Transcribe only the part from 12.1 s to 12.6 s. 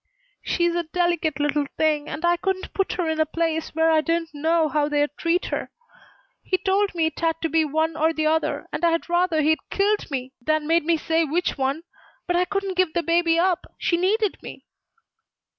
But I